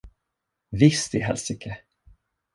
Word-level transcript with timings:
Visst 0.79 1.13
i 1.17 1.21
helsike! 1.27 1.77